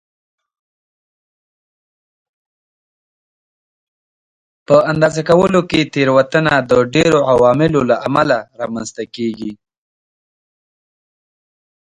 په 4.67 4.75
اندازه 4.91 5.21
کولو 5.29 5.61
کې 5.69 5.81
تېروتنه 5.93 6.53
د 6.69 6.71
ډېرو 6.93 7.19
عواملو 7.33 7.81
له 7.89 7.95
امله 8.07 8.37
رامنځته 8.61 9.03
کېږي. 9.15 9.51